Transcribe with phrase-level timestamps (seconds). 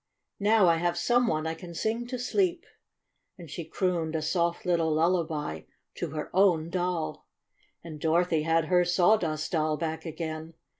[0.39, 2.65] Now I have some one I can sing to sleep!"
[3.37, 5.65] And she crooned a soft little lullaby
[5.97, 7.27] to her own doll.
[7.83, 10.55] And Dorothy had her Sawdust Doll back again.